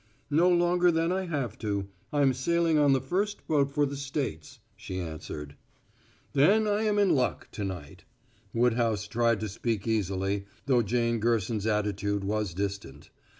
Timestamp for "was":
12.23-12.55